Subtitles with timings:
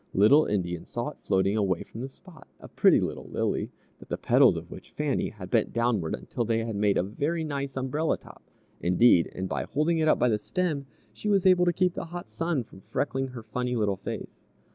[0.15, 3.69] Little Indian saw it floating away from the spot a pretty little lily,
[3.99, 7.77] the petals of which Fannie had bent downward until they had made a very nice
[7.77, 8.41] umbrella top,
[8.79, 12.05] indeed, and by holding it up by the stem, she was able to keep the
[12.05, 14.47] hot sun from freckling her funny little face.